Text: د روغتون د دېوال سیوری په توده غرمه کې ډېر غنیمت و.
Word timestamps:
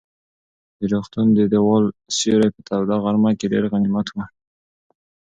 د 0.79 0.81
روغتون 0.93 1.27
د 1.37 1.39
دېوال 1.51 1.85
سیوری 2.17 2.49
په 2.55 2.61
توده 2.67 2.95
غرمه 3.03 3.31
کې 3.39 3.45
ډېر 3.53 3.63
غنیمت 3.71 4.07
و. 4.11 4.15